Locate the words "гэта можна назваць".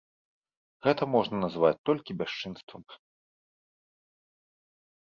0.87-1.79